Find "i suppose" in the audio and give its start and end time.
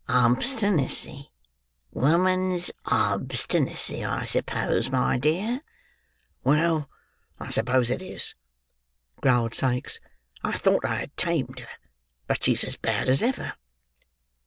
4.03-4.89, 7.39-7.91